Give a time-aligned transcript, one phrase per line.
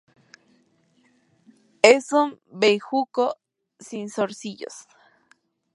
[1.83, 3.37] Es un bejuco,
[3.77, 4.87] sin zarcillos.